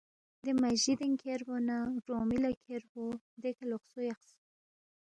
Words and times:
دے 0.43 0.51
مسجدِنگ 0.61 1.15
کھیربو 1.21 1.55
نہ 1.67 1.77
گرونگمی 2.03 2.37
لہ 2.43 2.51
کھیربو 2.63 3.03
دیکھہ 3.43 3.65
لوقسو 3.69 3.99
یقس 4.07 4.27